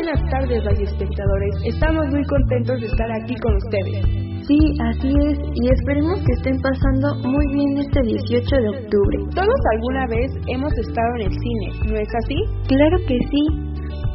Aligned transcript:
Buenas 0.00 0.30
tardes, 0.30 0.64
espectadores. 0.80 1.54
Estamos 1.62 2.06
muy 2.08 2.24
contentos 2.24 2.80
de 2.80 2.86
estar 2.86 3.12
aquí 3.20 3.34
con 3.36 3.54
ustedes. 3.54 4.00
Sí, 4.48 4.58
así 4.80 5.12
es, 5.28 5.38
y 5.52 5.68
esperemos 5.76 6.18
que 6.24 6.32
estén 6.40 6.56
pasando 6.62 7.28
muy 7.28 7.44
bien 7.52 7.76
este 7.84 8.00
18 8.08 8.48
de 8.48 8.68
octubre. 8.80 9.18
Todos 9.34 9.60
alguna 9.76 10.06
vez 10.06 10.32
hemos 10.48 10.72
estado 10.72 11.10
en 11.16 11.26
el 11.28 11.32
cine, 11.36 11.92
¿no 11.92 11.96
es 12.00 12.08
así? 12.16 12.36
Claro 12.66 12.96
que 13.06 13.18
sí. 13.28 13.44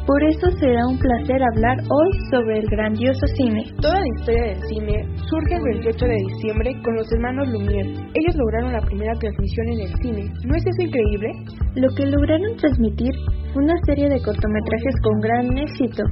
Por 0.06 0.24
eso 0.24 0.50
será 0.58 0.88
un 0.88 0.98
placer 0.98 1.40
hablar 1.54 1.78
hoy 1.78 2.10
sobre 2.32 2.58
el 2.58 2.66
grandioso 2.66 3.26
cine. 3.36 3.62
Toda 3.80 4.00
la 4.00 4.08
historia 4.18 4.42
del 4.42 4.62
cine 4.66 5.06
surge 5.30 5.54
el 5.54 5.62
28 5.62 6.04
de 6.04 6.16
diciembre 6.34 6.82
con 6.82 6.96
los 6.96 7.12
hermanos 7.12 7.46
Lumière. 7.46 8.10
Ellos 8.12 8.34
lograron 8.34 8.72
la 8.72 8.80
primera 8.80 9.12
transmisión 9.20 9.68
en 9.68 9.80
el 9.82 9.94
cine. 10.02 10.32
¿No 10.46 10.56
es 10.56 10.66
eso 10.66 10.82
increíble? 10.82 11.30
Lo 11.76 11.94
que 11.94 12.06
lograron 12.06 12.56
transmitir 12.56 13.14
una 13.56 13.74
serie 13.86 14.08
de 14.08 14.20
cortometrajes 14.20 14.94
con 15.02 15.20
gran 15.20 15.58
éxito, 15.58 16.02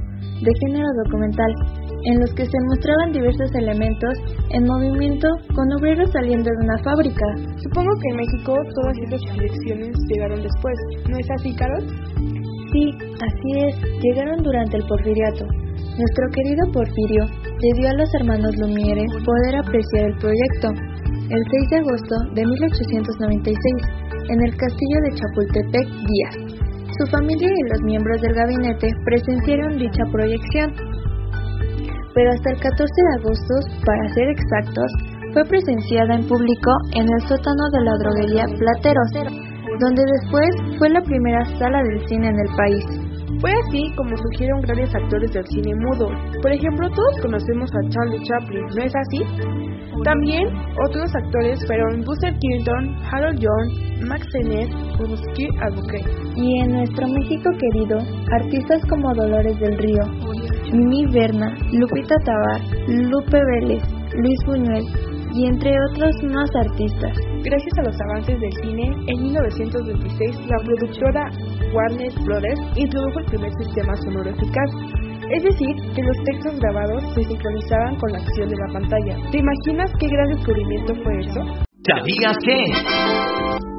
de 0.41 0.51
género 0.65 0.87
documental, 1.05 1.51
en 2.05 2.19
los 2.19 2.33
que 2.33 2.45
se 2.45 2.57
mostraban 2.69 3.11
diversos 3.11 3.49
elementos 3.55 4.13
en 4.51 4.65
movimiento 4.65 5.27
con 5.53 5.71
obreros 5.73 6.11
saliendo 6.11 6.49
de 6.49 6.65
una 6.65 6.77
fábrica. 6.83 7.25
Supongo 7.63 7.91
que 8.01 8.09
en 8.09 8.17
México 8.17 8.53
todas 8.75 8.97
esas 9.07 9.21
proyecciones 9.35 9.95
llegaron 10.09 10.41
después. 10.41 10.75
¿No 11.09 11.17
es 11.17 11.27
así, 11.37 11.55
Carol? 11.55 11.85
Sí, 12.73 12.91
así 13.21 13.49
es, 13.65 13.75
llegaron 14.01 14.43
durante 14.43 14.77
el 14.77 14.87
porfiriato. 14.87 15.45
Nuestro 15.97 16.25
querido 16.33 16.71
Porfirio 16.73 17.23
le 17.61 17.71
dio 17.79 17.89
a 17.89 17.93
los 17.93 18.13
hermanos 18.15 18.51
Lumiere 18.57 19.05
poder 19.23 19.55
apreciar 19.55 20.11
el 20.11 20.17
proyecto. 20.17 20.69
El 21.29 21.41
6 21.41 21.69
de 21.71 21.77
agosto 21.77 22.15
de 22.35 22.45
1896, 22.45 23.55
en 24.29 24.43
el 24.43 24.55
castillo 24.57 24.97
de 25.03 25.15
Chapultepec, 25.15 25.87
Díaz. 26.05 26.44
Su 26.97 27.05
familia 27.11 27.49
y 27.49 27.69
los 27.69 27.81
miembros 27.81 28.21
del 28.21 28.33
gabinete 28.33 28.89
presenciaron 29.03 29.77
dicha 29.77 30.03
proyección. 30.11 30.71
Pero 32.13 32.31
hasta 32.31 32.51
el 32.51 32.59
14 32.59 32.77
de 32.77 33.19
agosto, 33.19 33.53
para 33.85 34.07
ser 34.13 34.29
exactos, 34.29 34.91
fue 35.33 35.43
presenciada 35.45 36.15
en 36.15 36.27
público 36.27 36.71
en 36.93 37.03
el 37.03 37.21
sótano 37.27 37.63
de 37.73 37.81
la 37.83 37.97
droguería 37.97 38.45
Plateros, 38.57 39.11
donde 39.79 40.03
después 40.05 40.49
fue 40.77 40.89
la 40.89 41.01
primera 41.01 41.43
sala 41.59 41.83
del 41.83 42.07
cine 42.07 42.29
en 42.29 42.39
el 42.39 42.55
país. 42.55 43.04
Fue 43.39 43.51
así 43.51 43.91
como 43.95 44.15
surgieron 44.17 44.61
grandes 44.61 44.93
actores 44.95 45.31
del 45.31 45.45
cine 45.47 45.73
mudo. 45.75 46.09
Por 46.41 46.51
ejemplo, 46.51 46.89
todos 46.89 47.21
conocemos 47.21 47.69
a 47.73 47.89
Charlie 47.89 48.23
Chaplin, 48.23 48.65
¿no 48.75 48.83
es 48.83 48.93
así? 48.95 49.21
También 50.03 50.47
otros 50.87 51.09
actores 51.15 51.59
fueron 51.67 52.03
Buster 52.03 52.33
Keaton, 52.33 52.95
Harold 53.11 53.39
Jones, 53.41 54.07
Max 54.07 54.27
Sennett, 54.31 54.69
Rusky 54.99 55.47
Albuquerque. 55.61 56.11
Y 56.35 56.59
en 56.61 56.73
nuestro 56.73 57.07
México 57.07 57.49
querido, 57.59 57.97
artistas 58.31 58.81
como 58.89 59.13
Dolores 59.15 59.59
del 59.59 59.77
Río, 59.77 60.03
Mimi 60.73 61.05
Berna, 61.11 61.55
Lupita 61.71 62.15
Tabar, 62.25 62.61
Lupe 62.87 63.39
Vélez, 63.53 63.83
Luis 64.13 64.39
Buñuel 64.45 64.83
y 65.35 65.45
entre 65.47 65.75
otros 65.91 66.15
más 66.31 66.49
artistas. 66.55 67.11
Gracias 67.43 67.77
a 67.77 67.83
los 67.83 67.97
avances 68.09 68.39
del 68.39 68.53
cine, 68.63 68.87
en 69.07 69.23
1926 69.23 70.47
la 70.47 70.57
productora 70.63 71.29
Warner 71.73 72.13
Brothers 72.23 72.61
introdujo 72.77 73.19
el 73.19 73.25
primer 73.25 73.51
sistema 73.59 73.95
sonoro 73.97 74.29
eficaz. 74.29 74.71
Es 75.29 75.43
decir, 75.43 75.75
que 75.93 76.03
los 76.03 76.17
textos 76.23 76.59
grabados 76.59 77.03
se 77.15 77.23
sincronizaban 77.23 77.95
con 77.97 78.11
la 78.13 78.19
acción 78.19 78.47
de 78.47 78.55
la 78.55 78.73
pantalla. 78.73 79.17
¿Te 79.31 79.39
imaginas 79.39 79.91
qué 79.99 80.07
gran 80.07 80.29
descubrimiento 80.29 80.93
fue 81.03 81.19
eso? 81.19 81.65
¿Sabías 81.85 82.37
qué? 82.43 82.63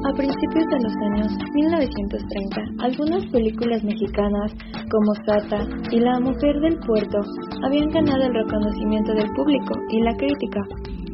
A 0.05 0.13
principios 0.13 0.65
de 0.69 0.79
los 0.79 0.93
años 1.11 1.37
1930, 1.53 2.61
algunas 2.79 3.25
películas 3.31 3.83
mexicanas 3.83 4.53
como 4.89 5.13
Sata 5.25 5.67
y 5.91 5.99
La 5.99 6.19
Mujer 6.19 6.55
del 6.61 6.77
Puerto 6.85 7.17
habían 7.65 7.89
ganado 7.89 8.23
el 8.23 8.33
reconocimiento 8.33 9.13
del 9.13 9.27
público 9.35 9.73
y 9.89 10.01
la 10.03 10.15
crítica 10.15 10.61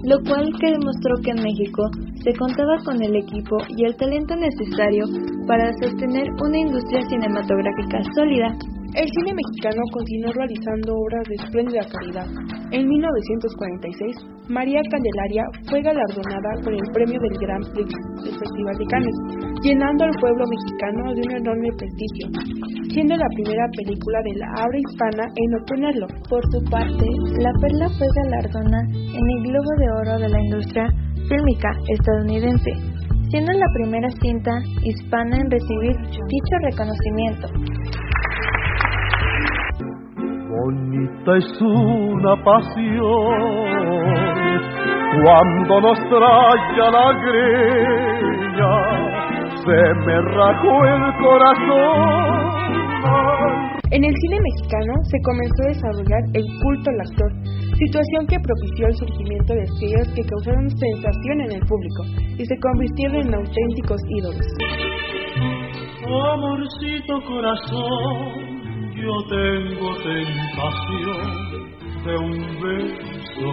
lo 0.03 0.21
cual 0.23 0.51
que 0.59 0.71
demostró 0.71 1.15
que 1.23 1.31
en 1.31 1.43
México 1.43 1.89
se 2.23 2.33
contaba 2.33 2.77
con 2.83 3.01
el 3.01 3.15
equipo 3.15 3.57
y 3.69 3.85
el 3.85 3.95
talento 3.95 4.35
necesario 4.35 5.05
para 5.47 5.71
sostener 5.81 6.27
una 6.41 6.57
industria 6.57 7.01
cinematográfica 7.09 8.01
sólida. 8.15 8.55
El 8.93 9.09
cine 9.09 9.33
mexicano 9.33 9.81
continuó 9.91 10.31
realizando 10.33 10.93
obras 10.93 11.25
de 11.25 11.35
espléndida 11.41 11.81
calidad. 11.89 12.29
En 12.69 12.87
1946, 12.87 14.53
María 14.53 14.81
Candelaria 14.85 15.45
fue 15.65 15.81
galardonada 15.81 16.61
con 16.61 16.77
el 16.77 16.87
premio 16.93 17.17
del 17.17 17.37
Gran 17.41 17.61
Prix 17.73 17.89
del 18.21 18.37
Festival 18.37 18.77
de 18.77 18.85
Cannes, 18.93 19.17
llenando 19.65 20.05
al 20.05 20.13
pueblo 20.21 20.45
mexicano 20.45 21.09
de 21.09 21.21
un 21.25 21.31
enorme 21.41 21.69
prestigio, 21.73 22.25
siendo 22.93 23.17
la 23.17 23.25
primera 23.33 23.65
película 23.73 24.19
de 24.29 24.33
la 24.37 24.47
habla 24.61 24.77
hispana 24.85 25.25
en 25.41 25.49
obtenerlo. 25.57 26.07
Por 26.29 26.43
su 26.53 26.61
parte, 26.69 27.05
La 27.41 27.53
Perla 27.65 27.89
fue 27.97 28.05
galardonada 28.21 28.85
en 28.93 29.25
el 29.25 29.39
Globo 29.41 29.71
de 29.81 29.89
Oro 29.89 30.19
de 30.21 30.29
la 30.29 30.39
industria 30.39 30.85
fílmica 31.25 31.73
estadounidense, 31.89 32.71
siendo 33.33 33.53
la 33.53 33.69
primera 33.73 34.09
cinta 34.21 34.53
hispana 34.85 35.41
en 35.41 35.49
recibir 35.49 35.97
dicho 35.97 36.55
reconocimiento. 36.61 37.49
Bonita 41.13 41.37
es 41.37 41.61
una 41.61 42.35
pasión 42.43 43.63
cuando 45.23 45.81
nos 45.81 45.99
trae 46.09 46.91
la 46.91 47.07
greña, 47.21 48.73
se 49.63 49.79
me 50.05 50.15
rajó 50.21 50.73
el 50.85 51.03
corazón. 51.21 52.53
En 53.91 54.03
el 54.03 54.13
cine 54.15 54.39
mexicano 54.41 54.93
se 55.03 55.21
comenzó 55.21 55.63
a 55.63 55.67
desarrollar 55.67 56.23
el 56.33 56.45
culto 56.61 56.89
al 56.89 57.01
actor, 57.01 57.31
situación 57.77 58.25
que 58.27 58.39
propició 58.39 58.87
el 58.87 58.95
surgimiento 58.95 59.53
de 59.53 59.63
estrellas 59.63 60.07
que 60.15 60.23
causaron 60.23 60.69
sensación 60.69 61.41
en 61.41 61.51
el 61.51 61.61
público 61.67 62.03
y 62.39 62.45
se 62.45 62.57
convirtieron 62.59 63.27
en 63.27 63.35
auténticos 63.35 64.01
ídolos. 64.09 64.47
Amorcito 66.05 67.21
corazón, 67.27 68.52
yo 69.03 69.11
tengo 69.27 69.89
tentación 69.97 71.19
de 72.05 72.15
un 72.17 72.37
beso. 72.61 73.49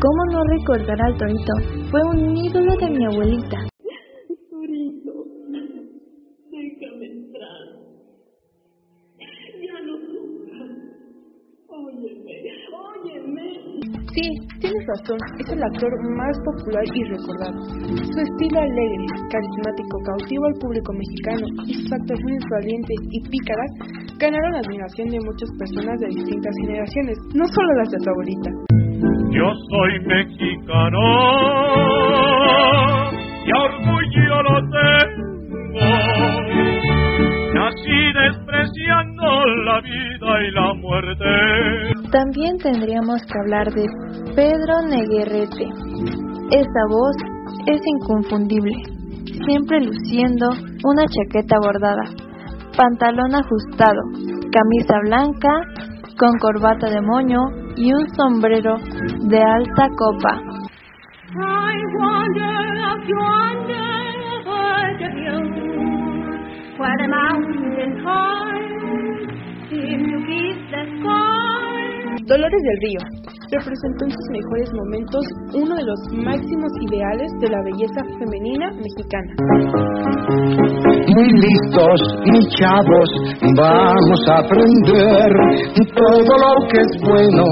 ¿Cómo 0.00 0.24
no 0.30 0.40
recordar 0.56 1.00
al 1.02 1.16
Torito? 1.16 1.52
Fue 1.90 2.00
un 2.14 2.36
ídolo 2.36 2.76
de 2.76 2.90
mi 2.90 3.04
abuelita. 3.06 3.58
Razón, 14.88 15.18
es 15.38 15.48
el 15.52 15.62
actor 15.62 15.92
más 16.16 16.34
popular 16.44 16.84
y 16.94 17.04
recordado. 17.04 17.60
Su 17.92 18.18
estilo 18.20 18.58
alegre, 18.60 19.06
carismático, 19.28 19.94
cautiva 20.04 20.46
al 20.48 20.56
público 20.60 20.92
mexicano 20.92 21.46
y 21.66 21.74
sus 21.74 21.92
actuaciones 21.92 22.42
valientes 22.50 22.96
y 23.12 23.20
pícaras 23.28 23.70
ganaron 24.18 24.52
la 24.52 24.60
admiración 24.64 25.08
de 25.08 25.20
muchas 25.20 25.50
personas 25.58 26.00
de 26.00 26.08
distintas 26.08 26.54
generaciones, 26.64 27.16
no 27.34 27.44
solo 27.46 27.70
las 27.76 27.88
de 27.90 27.98
tu 27.98 28.10
abuelita. 28.10 28.50
Yo 29.30 29.52
soy 29.70 29.92
mexicano 30.08 31.04
y 33.44 33.50
orgullo 33.52 34.42
lo 34.42 34.56
tengo. 34.72 35.28
Nací 37.54 38.00
despreciando 38.24 39.26
la 39.64 39.80
vida 39.80 40.30
y 40.42 40.50
la 40.52 40.74
muerte. 40.74 41.57
También 42.10 42.56
tendríamos 42.56 43.20
que 43.22 43.38
hablar 43.38 43.70
de 43.70 43.86
Pedro 44.34 44.80
Neguerrete. 44.88 45.68
Esa 46.50 46.82
voz 46.88 47.16
es 47.66 47.80
inconfundible, 47.84 48.72
siempre 49.44 49.80
luciendo 49.80 50.46
una 50.84 51.04
chaqueta 51.04 51.56
bordada, 51.62 52.04
pantalón 52.76 53.34
ajustado, 53.34 54.00
camisa 54.50 54.98
blanca 55.02 55.50
con 56.18 56.32
corbata 56.38 56.88
de 56.88 57.02
moño 57.02 57.40
y 57.76 57.92
un 57.92 58.08
sombrero 58.16 58.76
de 59.28 59.42
alta 59.42 59.88
copa. 59.94 60.40
Dolores 72.28 72.60
del 72.62 72.76
Río. 72.82 73.27
Representó 73.50 74.04
en 74.04 74.12
sus 74.12 74.26
mejores 74.30 74.68
momentos 74.72 75.24
uno 75.54 75.74
de 75.74 75.84
los 75.84 76.00
máximos 76.24 76.72
ideales 76.80 77.30
de 77.40 77.48
la 77.48 77.60
belleza 77.62 78.00
femenina 78.18 78.70
mexicana. 78.76 79.32
Muy 81.08 81.28
listos, 81.40 81.98
mis 82.28 82.46
chavos, 82.60 83.08
vamos 83.56 84.20
a 84.28 84.38
aprender 84.38 85.32
todo 85.94 86.32
lo 86.38 86.68
que 86.68 86.78
es 86.78 86.92
bueno, 87.02 87.44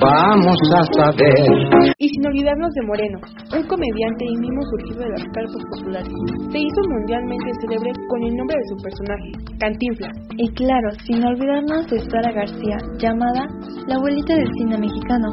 vamos 0.00 0.58
a 0.76 0.82
saber. 0.96 1.94
Y 1.98 2.08
sin 2.08 2.26
olvidarnos 2.26 2.70
de 2.74 2.82
Moreno, 2.86 3.18
un 3.56 3.66
comediante 3.66 4.24
y 4.24 4.36
mimo 4.38 4.62
surgido 4.70 5.00
de 5.04 5.10
las 5.10 5.24
carpas 5.34 5.62
populares. 5.70 6.12
Se 6.50 6.58
hizo 6.58 6.80
mundialmente 6.88 7.50
célebre 7.60 7.92
con 8.08 8.22
el 8.22 8.34
nombre 8.36 8.56
de 8.56 8.68
su 8.68 8.76
personaje, 8.82 9.30
Cantinflas. 9.58 10.16
Y 10.36 10.48
claro, 10.54 10.88
sin 11.06 11.24
olvidarnos 11.24 11.86
de 11.90 11.98
Sara 12.10 12.32
García, 12.32 12.76
llamada 12.98 13.46
la 13.86 13.96
abuelita 13.96 14.34
del 14.34 14.48
cine 14.58 14.78
mexicano, 14.78 15.23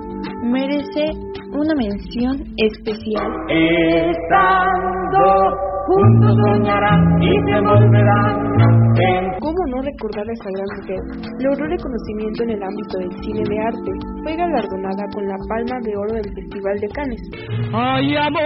merece 0.44 1.12
una 1.54 1.74
mención 1.76 2.36
especial. 2.58 3.28
Estando 3.50 5.22
juntos 5.86 6.34
soñarán 6.48 7.22
y 7.22 7.30
se 7.30 7.62
volverán. 7.62 8.52
¿Cómo 9.40 9.58
no 9.68 9.82
recordar 9.82 10.28
a 10.28 10.32
esa 10.32 10.50
gran 10.52 10.68
mujer? 10.78 11.02
Logró 11.40 11.66
reconocimiento 11.68 12.44
en 12.44 12.50
el 12.52 12.64
ámbito 12.64 12.98
del 13.00 13.12
cine 13.24 13.44
de 13.50 13.60
arte. 13.60 13.92
Fue 14.24 14.36
galardonada 14.36 15.04
con 15.14 15.28
la 15.28 15.38
Palma 15.50 15.80
de 15.82 15.98
Oro 15.98 16.14
del 16.14 16.34
Festival 16.34 16.80
de 16.80 16.88
Cannes. 16.90 17.22
Ay 17.74 18.16
amor, 18.16 18.42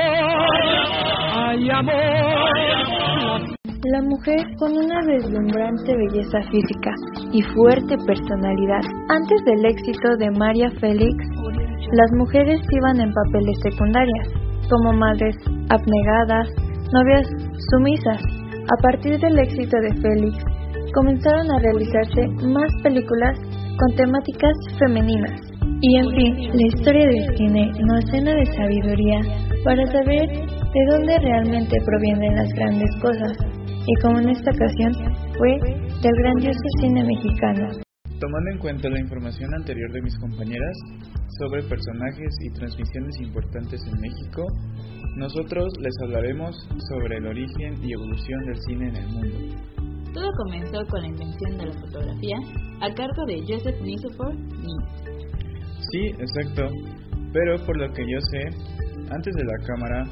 ay 1.34 1.70
amor. 1.70 3.55
La 3.92 4.02
mujer 4.02 4.42
con 4.58 4.72
una 4.76 5.00
deslumbrante 5.06 5.96
belleza 5.96 6.42
física 6.50 6.92
y 7.32 7.42
fuerte 7.54 7.96
personalidad. 8.08 8.82
Antes 9.10 9.44
del 9.46 9.64
éxito 9.64 10.18
de 10.18 10.32
María 10.32 10.72
Félix, 10.80 11.14
las 11.92 12.12
mujeres 12.18 12.62
iban 12.72 13.00
en 13.00 13.14
papeles 13.14 13.60
secundarias, 13.62 14.28
como 14.72 14.92
madres 14.92 15.36
abnegadas, 15.70 16.50
novias 16.92 17.28
sumisas. 17.70 18.22
A 18.66 18.82
partir 18.82 19.20
del 19.20 19.38
éxito 19.38 19.78
de 19.78 20.02
Félix, 20.02 20.44
comenzaron 20.96 21.52
a 21.52 21.60
realizarse 21.60 22.28
más 22.42 22.72
películas 22.82 23.38
con 23.78 23.96
temáticas 23.96 24.54
femeninas. 24.80 25.40
Y 25.82 25.98
en 25.98 26.10
fin, 26.10 26.58
la 26.58 26.68
historia 26.74 27.06
del 27.06 27.38
cine 27.38 27.72
nos 27.86 28.04
llena 28.12 28.34
de 28.34 28.46
sabiduría 28.48 29.20
para 29.64 29.86
saber 29.86 30.28
de 30.28 30.86
dónde 30.90 31.20
realmente 31.20 31.78
provienen 31.86 32.36
las 32.36 32.50
grandes 32.54 32.90
cosas. 33.00 33.45
Y 33.88 34.02
como 34.02 34.20
en 34.20 34.30
esta 34.30 34.50
ocasión 34.50 34.94
fue 35.38 35.60
del 36.02 36.14
grandioso 36.18 36.60
cine 36.82 37.04
mexicano. 37.04 37.70
Tomando 38.20 38.52
en 38.52 38.58
cuenta 38.58 38.90
la 38.90 39.00
información 39.00 39.54
anterior 39.54 39.92
de 39.92 40.02
mis 40.02 40.18
compañeras 40.18 40.76
sobre 41.38 41.62
personajes 41.64 42.34
y 42.42 42.50
transmisiones 42.54 43.16
importantes 43.22 43.80
en 43.86 44.02
México, 44.02 44.44
nosotros 45.18 45.72
les 45.80 45.94
hablaremos 46.02 46.56
sobre 46.90 47.18
el 47.18 47.28
origen 47.28 47.76
y 47.84 47.94
evolución 47.94 48.46
del 48.46 48.58
cine 48.68 48.90
en 48.90 48.96
el 48.96 49.08
mundo. 49.08 49.38
Todo 50.14 50.32
comenzó 50.46 50.80
con 50.90 51.02
la 51.02 51.08
invención 51.08 51.58
de 51.58 51.66
la 51.68 51.74
fotografía 51.74 52.38
a 52.82 52.92
cargo 52.92 53.26
de 53.28 53.44
Joseph 53.48 53.82
Nisofor 53.82 54.34
Nin. 54.34 54.80
Sí, 55.92 56.08
exacto, 56.18 56.64
pero 57.34 57.64
por 57.66 57.78
lo 57.78 57.94
que 57.94 58.02
yo 58.02 58.20
sé, 58.32 58.44
antes 59.12 59.36
de 59.36 59.44
la 59.44 59.58
cámara, 59.68 60.04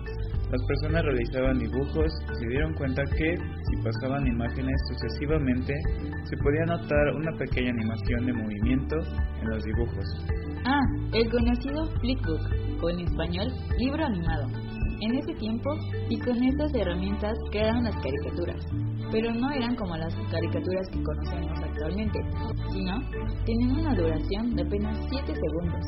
las 0.53 0.61
personas 0.67 1.03
realizaban 1.03 1.57
dibujos 1.57 2.13
y 2.31 2.35
se 2.35 2.47
dieron 2.47 2.75
cuenta 2.75 3.01
que 3.17 3.37
si 3.37 3.83
pasaban 3.83 4.27
imágenes 4.27 4.75
sucesivamente, 4.87 5.73
se 6.25 6.37
podía 6.37 6.65
notar 6.67 7.15
una 7.15 7.31
pequeña 7.39 7.71
animación 7.71 8.27
de 8.27 8.33
movimiento 8.33 8.95
en 9.41 9.49
los 9.49 9.63
dibujos. 9.63 10.05
Ah, 10.63 10.79
el 11.11 11.27
conocido 11.31 11.87
Flickbook, 11.99 12.83
o 12.83 12.89
en 12.91 12.99
español, 12.99 13.47
libro 13.79 14.05
animado. 14.05 14.47
En 15.01 15.15
ese 15.15 15.33
tiempo, 15.39 15.71
y 16.09 16.19
con 16.19 16.43
estas 16.43 16.71
herramientas 16.75 17.33
crearon 17.49 17.85
las 17.85 17.95
caricaturas, 17.95 18.63
pero 19.11 19.33
no 19.33 19.51
eran 19.53 19.75
como 19.75 19.97
las 19.97 20.13
caricaturas 20.29 20.87
que 20.93 21.01
conocemos 21.01 21.59
actualmente, 21.63 22.19
sino 22.71 22.99
tenían 23.43 23.79
una 23.79 23.95
duración 23.95 24.55
de 24.55 24.61
apenas 24.61 24.99
7 25.09 25.33
segundos. 25.33 25.83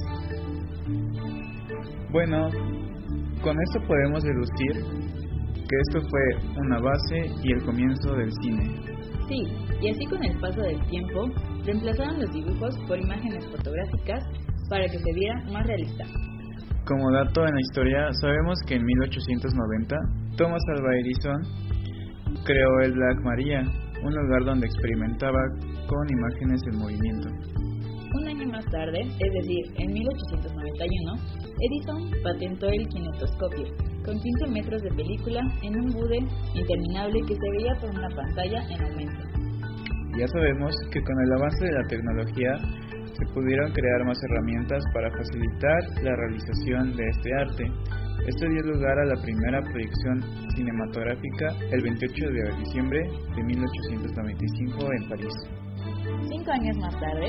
Bueno, 2.12 2.50
con 3.42 3.56
esto 3.62 3.80
podemos 3.88 4.24
deducir 4.24 5.16
que 5.54 5.76
esto 5.88 6.00
fue 6.10 6.62
una 6.62 6.80
base 6.80 7.32
y 7.44 7.54
el 7.54 7.64
comienzo 7.66 8.14
del 8.16 8.32
cine. 8.42 8.80
Sí, 9.28 9.42
y 9.82 9.90
así 9.90 10.06
con 10.06 10.24
el 10.24 10.38
paso 10.40 10.62
del 10.62 10.80
tiempo, 10.88 11.26
reemplazaron 11.66 12.22
los 12.22 12.32
dibujos 12.32 12.78
por 12.88 13.00
imágenes 13.00 13.46
fotográficas 13.48 14.24
para 14.70 14.86
que 14.86 15.00
se 15.00 15.14
viera 15.14 15.44
más 15.52 15.66
realista. 15.66 16.04
Como 16.86 17.12
dato 17.12 17.48
en 17.48 17.56
la 17.56 17.62
historia, 17.62 18.14
sabemos 18.22 18.60
que 18.68 18.76
en 18.76 18.86
1890 18.86 19.96
Thomas 20.38 20.62
Alva 20.78 20.96
Edison 21.00 21.42
creó 22.46 22.80
el 22.84 22.94
Black 22.94 23.24
Maria, 23.24 23.62
un 24.04 24.14
lugar 24.14 24.46
donde 24.46 24.68
experimentaba 24.68 25.40
con 25.88 26.08
imágenes 26.10 26.62
en 26.72 26.78
movimiento. 26.80 27.30
Un 28.14 28.28
año 28.28 28.48
más 28.48 28.66
tarde, 28.66 29.02
es 29.02 29.34
decir, 29.34 29.66
en 29.78 29.94
1891, 29.94 31.14
Edison 31.60 32.12
patentó 32.24 32.68
el 32.68 32.88
kinetoscopio, 32.88 33.66
con 34.06 34.20
15 34.20 34.52
metros 34.52 34.82
de 34.82 34.90
película 34.90 35.42
en 35.64 35.80
un 35.80 35.92
bude 35.92 36.20
interminable 36.54 37.20
que 37.28 37.36
se 37.36 37.52
veía 37.58 37.76
por 37.82 37.90
una 37.90 38.10
pantalla 38.10 38.64
en 38.70 38.84
aumento. 38.84 39.36
Ya 40.18 40.28
sabemos 40.28 40.74
que 40.92 41.02
con 41.02 41.20
el 41.20 41.34
avance 41.34 41.66
de 41.66 41.74
la 41.74 41.88
tecnología 41.88 42.52
se 43.18 43.26
pudieron 43.34 43.72
crear 43.72 44.06
más 44.06 44.18
herramientas 44.30 44.84
para 44.94 45.10
facilitar 45.12 46.04
la 46.04 46.16
realización 46.16 46.96
de 46.96 47.04
este 47.10 47.34
arte. 47.34 47.64
Esto 48.28 48.48
dio 48.48 48.62
lugar 48.74 48.98
a 49.00 49.06
la 49.06 49.22
primera 49.22 49.62
proyección 49.62 50.22
cinematográfica 50.56 51.48
el 51.72 51.82
28 51.82 52.30
de 52.32 52.58
diciembre 52.60 53.00
de 53.36 53.44
1895 53.44 54.90
en 55.00 55.10
París. 55.10 55.34
Cinco 56.30 56.52
años 56.52 56.78
más 56.78 57.00
tarde, 57.00 57.28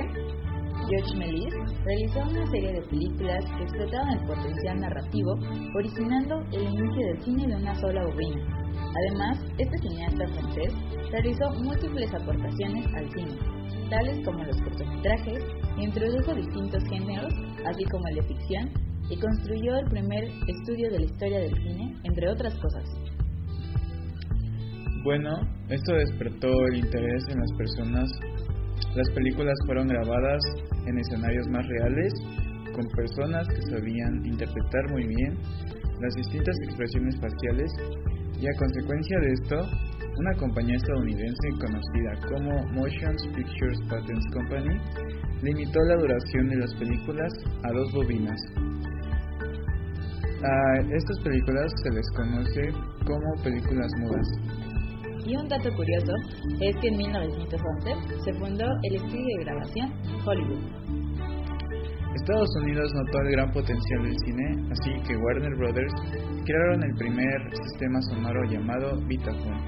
George 0.89 1.17
Méliès 1.19 1.55
realizó 1.85 2.21
una 2.21 2.47
serie 2.47 2.73
de 2.73 2.83
películas 2.83 3.45
que 3.57 3.65
explotaban 3.65 4.19
el 4.19 4.27
potencial 4.27 4.81
narrativo, 4.81 5.33
originando 5.75 6.41
el 6.53 6.63
inicio 6.63 7.07
del 7.07 7.23
cine 7.25 7.47
de 7.49 7.57
una 7.57 7.75
sola 7.75 8.05
bobina. 8.05 8.67
Además, 8.95 9.39
este 9.59 9.79
cineasta 9.79 10.29
francés 10.29 10.73
realizó 11.11 11.51
múltiples 11.63 12.15
aportaciones 12.15 12.87
al 12.95 13.11
cine, 13.11 13.37
tales 13.91 14.25
como 14.25 14.45
los 14.45 14.57
cortometrajes, 14.63 15.45
introdujo 15.77 16.35
distintos 16.35 16.83
géneros, 16.89 17.33
así 17.67 17.85
como 17.91 18.07
el 18.09 18.15
de 18.17 18.23
ficción, 18.23 18.71
y 19.11 19.19
construyó 19.19 19.77
el 19.79 19.87
primer 19.87 20.25
estudio 20.25 20.91
de 20.91 20.99
la 21.01 21.05
historia 21.05 21.39
del 21.41 21.55
cine, 21.55 21.97
entre 22.05 22.31
otras 22.31 22.55
cosas. 22.59 22.85
Bueno, 25.05 25.31
esto 25.69 25.93
despertó 25.95 26.49
el 26.73 26.79
interés 26.79 27.25
en 27.29 27.39
las 27.39 27.53
personas. 27.57 28.11
Las 28.97 29.11
películas 29.11 29.55
fueron 29.67 29.89
grabadas 29.89 30.41
en 30.87 30.99
escenarios 30.99 31.47
más 31.49 31.67
reales, 31.69 32.15
con 32.73 32.89
personas 32.97 33.47
que 33.47 33.61
sabían 33.77 34.25
interpretar 34.25 34.91
muy 34.91 35.07
bien 35.07 35.37
las 36.01 36.15
distintas 36.15 36.57
expresiones 36.65 37.15
faciales 37.21 37.71
y 38.41 38.47
a 38.49 38.59
consecuencia 38.59 39.19
de 39.21 39.33
esto, 39.33 39.57
una 40.17 40.33
compañía 40.39 40.77
estadounidense 40.77 41.49
conocida 41.61 42.29
como 42.29 42.51
Motion 42.73 43.17
Pictures 43.35 43.79
Patents 43.91 44.27
Company 44.33 44.81
limitó 45.43 45.79
la 45.89 45.97
duración 45.97 46.49
de 46.49 46.57
las 46.57 46.75
películas 46.77 47.33
a 47.65 47.73
dos 47.73 47.93
bobinas. 47.93 48.41
A 50.43 50.81
estas 50.81 51.19
películas 51.23 51.71
se 51.83 51.91
les 51.91 52.11
conoce 52.17 52.63
como 53.05 53.45
películas 53.45 53.91
mudas. 53.99 54.46
Y 55.27 55.35
un 55.35 55.49
dato 55.49 55.69
curioso 55.75 56.13
es 56.61 56.77
que 56.77 56.89
en 56.89 56.97
1911 56.99 57.95
se 58.25 58.33
fundó 58.35 58.65
el 58.85 58.95
estudio 58.95 59.27
de 59.39 59.45
grabación 59.45 59.93
Hollywood. 60.25 60.87
Estados 62.15 62.49
Unidos 62.63 62.91
notó 62.95 63.19
el 63.19 63.33
gran 63.33 63.53
potencial 63.53 64.03
del 64.05 64.17
cine, 64.25 64.71
así 64.71 64.91
que 65.07 65.17
Warner 65.17 65.55
Brothers 65.57 65.93
crearon 66.45 66.83
el 66.85 66.95
primer 66.95 67.37
sistema 67.53 68.01
sonoro 68.03 68.45
llamado 68.51 68.97
Vitaphone. 69.07 69.61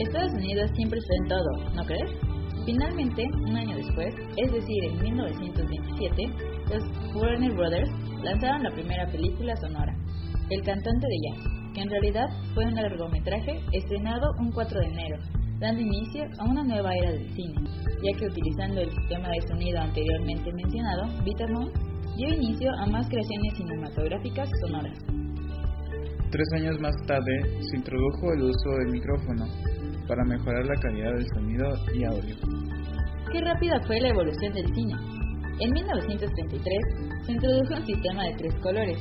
Estados 0.00 0.32
Unidos 0.34 0.70
siempre 0.74 0.98
está 0.98 1.14
en 1.22 1.28
todo, 1.28 1.74
¿no 1.74 1.84
crees? 1.84 2.10
Finalmente, 2.66 3.24
un 3.46 3.56
año 3.56 3.76
después, 3.76 4.14
es 4.36 4.52
decir, 4.52 4.84
en 4.90 5.02
1927, 5.02 6.22
los 6.70 7.14
Warner 7.14 7.52
Brothers 7.52 7.90
lanzaron 8.24 8.64
la 8.64 8.70
primera 8.70 9.06
película 9.06 9.54
sonora, 9.56 9.94
El 10.50 10.62
cantante 10.62 11.06
de 11.06 11.18
jazz, 11.28 11.53
que 11.74 11.82
en 11.82 11.90
realidad 11.90 12.26
fue 12.54 12.64
un 12.64 12.74
largometraje 12.74 13.60
estrenado 13.72 14.32
un 14.38 14.52
4 14.52 14.80
de 14.80 14.86
enero, 14.86 15.16
dando 15.58 15.82
inicio 15.82 16.24
a 16.38 16.44
una 16.44 16.62
nueva 16.62 16.94
era 16.94 17.10
del 17.12 17.28
cine, 17.34 17.54
ya 18.02 18.18
que 18.18 18.26
utilizando 18.26 18.80
el 18.80 18.90
sistema 18.90 19.28
de 19.28 19.48
sonido 19.48 19.80
anteriormente 19.80 20.52
mencionado, 20.52 21.24
Vitaphone, 21.24 21.72
dio 22.16 22.28
inicio 22.28 22.70
a 22.78 22.86
más 22.86 23.08
creaciones 23.08 23.54
cinematográficas 23.56 24.48
sonoras. 24.62 24.98
Tres 26.30 26.48
años 26.54 26.80
más 26.80 26.94
tarde 27.06 27.32
se 27.60 27.76
introdujo 27.76 28.32
el 28.32 28.42
uso 28.42 28.70
del 28.78 28.92
micrófono 28.92 29.46
para 30.08 30.24
mejorar 30.24 30.64
la 30.66 30.80
calidad 30.80 31.12
del 31.12 31.26
sonido 31.34 31.68
y 31.94 32.04
audio. 32.04 32.36
Qué 33.32 33.40
rápida 33.40 33.80
fue 33.86 34.00
la 34.00 34.08
evolución 34.08 34.52
del 34.52 34.66
cine. 34.74 34.94
En 35.60 35.72
1933 35.72 37.24
se 37.26 37.32
introdujo 37.32 37.74
un 37.74 37.86
sistema 37.86 38.24
de 38.24 38.34
tres 38.34 38.54
colores. 38.60 38.98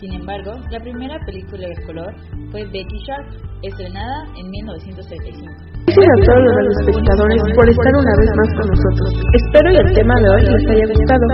Sin 0.00 0.12
embargo, 0.12 0.52
la 0.70 0.80
primera 0.80 1.18
película 1.24 1.68
de 1.68 1.86
color 1.86 2.14
fue 2.50 2.64
Becky 2.64 2.98
Sharp, 3.06 3.26
estrenada 3.62 4.24
en 4.36 4.50
1935. 4.50 5.74
Gracias 5.86 6.10
a 6.10 6.24
todos 6.26 6.42
los 6.64 6.76
espectadores 6.80 7.40
por 7.54 7.68
estar 7.68 7.92
una 7.94 8.14
vez 8.18 8.30
más 8.34 8.50
con 8.58 8.66
nosotros. 8.72 9.08
Espero 9.36 9.68
que 9.70 9.82
el 9.84 9.92
tema 9.94 10.14
de 10.18 10.28
hoy 10.30 10.42
les 10.42 10.64
haya 10.70 10.86
gustado, 10.90 11.24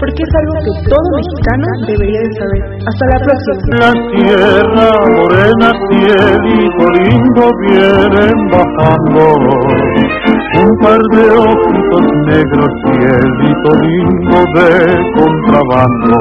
porque 0.00 0.22
es 0.26 0.32
algo 0.34 0.54
que 0.64 0.72
todo 0.88 1.06
mexicano 1.14 1.66
debería 1.86 2.20
de 2.26 2.32
saber. 2.40 2.60
Hasta 2.88 3.04
la 3.06 3.18
próxima. 3.22 3.60
La 3.78 3.92
tierra 4.10 4.90
morena, 5.12 5.68
cielito 5.86 6.84
lindo 6.98 7.44
vienen 7.68 8.38
bajando. 8.50 9.22
Un 10.58 10.70
par 10.82 10.98
de 11.14 11.24
ojitos 11.28 12.04
negros, 12.26 12.70
cielito 12.88 13.70
lindo 13.86 14.38
de 14.56 14.68
contrabando. 15.14 16.16